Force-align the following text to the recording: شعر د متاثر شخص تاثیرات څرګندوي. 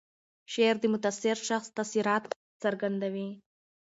شعر 0.53 0.75
د 0.81 0.85
متاثر 0.93 1.35
شخص 1.49 1.67
تاثیرات 1.77 2.23
څرګندوي. 2.63 3.29